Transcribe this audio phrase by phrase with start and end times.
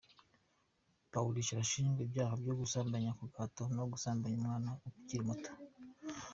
[1.11, 5.51] Paulish arashinjwa ibyaha byo gusambanya ku gahato no gusambanya umwana ukiri muto.